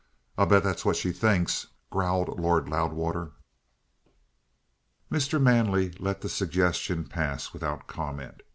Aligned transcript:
"I'll 0.35 0.47
bet 0.47 0.63
that's 0.63 0.83
what 0.83 0.95
she 0.95 1.11
thinks," 1.11 1.67
growled 1.91 2.39
Lord 2.39 2.67
Loudwater. 2.67 3.33
Mr. 5.11 5.39
Manley 5.39 5.91
let 5.99 6.21
the 6.21 6.27
suggestion 6.29 7.05
pass 7.05 7.53
without 7.53 7.85
comment. 7.85 8.41